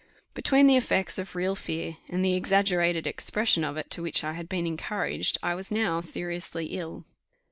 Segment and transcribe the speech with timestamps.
[0.33, 4.33] Between the effects of real fear, and the exaggerated expression of it to which I
[4.33, 7.05] had been encouraged, I was now seriously ill.